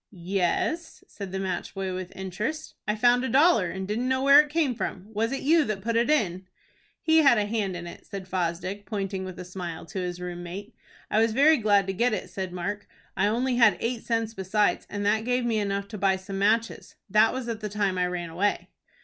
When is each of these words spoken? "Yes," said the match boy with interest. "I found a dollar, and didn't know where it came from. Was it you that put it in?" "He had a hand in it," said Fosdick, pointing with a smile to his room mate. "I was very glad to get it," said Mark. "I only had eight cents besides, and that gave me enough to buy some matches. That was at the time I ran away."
"Yes," 0.09 1.03
said 1.07 1.31
the 1.31 1.37
match 1.37 1.75
boy 1.75 1.93
with 1.93 2.11
interest. 2.17 2.73
"I 2.87 2.95
found 2.95 3.23
a 3.23 3.29
dollar, 3.29 3.69
and 3.69 3.87
didn't 3.87 4.09
know 4.09 4.23
where 4.23 4.41
it 4.41 4.49
came 4.49 4.73
from. 4.73 5.05
Was 5.13 5.31
it 5.31 5.43
you 5.43 5.63
that 5.65 5.83
put 5.83 5.95
it 5.95 6.09
in?" 6.09 6.47
"He 7.03 7.19
had 7.19 7.37
a 7.37 7.45
hand 7.45 7.75
in 7.77 7.85
it," 7.85 8.07
said 8.07 8.27
Fosdick, 8.27 8.87
pointing 8.87 9.25
with 9.25 9.37
a 9.37 9.45
smile 9.45 9.85
to 9.85 9.99
his 9.99 10.19
room 10.19 10.41
mate. 10.41 10.73
"I 11.11 11.19
was 11.21 11.33
very 11.33 11.57
glad 11.57 11.85
to 11.85 11.93
get 11.93 12.13
it," 12.13 12.31
said 12.31 12.51
Mark. 12.51 12.87
"I 13.15 13.27
only 13.27 13.57
had 13.57 13.77
eight 13.79 14.03
cents 14.03 14.33
besides, 14.33 14.87
and 14.89 15.05
that 15.05 15.23
gave 15.23 15.45
me 15.45 15.59
enough 15.59 15.87
to 15.89 15.99
buy 15.99 16.15
some 16.15 16.39
matches. 16.39 16.95
That 17.07 17.31
was 17.31 17.47
at 17.47 17.59
the 17.59 17.69
time 17.69 17.99
I 17.99 18.07
ran 18.07 18.31
away." 18.31 18.69